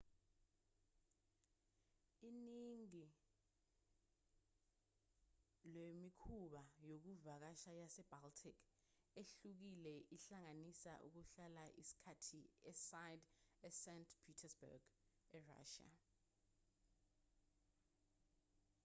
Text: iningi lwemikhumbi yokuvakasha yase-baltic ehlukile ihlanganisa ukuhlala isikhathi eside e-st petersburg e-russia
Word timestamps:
iningi 2.27 3.05
lwemikhumbi 5.71 6.61
yokuvakasha 6.89 7.71
yase-baltic 7.81 8.57
ehlukile 9.21 9.95
ihlanganisa 10.15 10.93
ukuhlala 11.07 11.63
isikhathi 11.81 12.41
eside 12.71 13.25
e-st 13.67 14.09
petersburg 14.23 14.83
e-russia 15.37 15.89